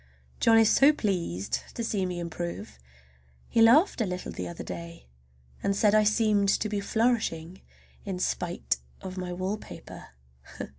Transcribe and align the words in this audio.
John 0.39 0.57
is 0.57 0.71
so 0.71 0.91
pleased 0.91 1.61
to 1.75 1.83
see 1.83 2.07
me 2.07 2.17
improve! 2.19 2.79
He 3.47 3.61
laughed 3.61 4.01
a 4.01 4.05
little 4.07 4.31
the 4.31 4.47
other 4.47 4.63
day, 4.63 5.05
and 5.61 5.75
said 5.75 5.93
I 5.93 6.05
seemed 6.05 6.49
to 6.49 6.67
be 6.67 6.79
flourishing 6.79 7.61
in 8.03 8.17
spite 8.17 8.77
of 9.03 9.15
my 9.19 9.31
wallpaper. 9.31 10.07